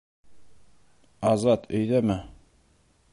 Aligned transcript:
—Азат 1.33 1.69
өйҙәме? 1.81 2.19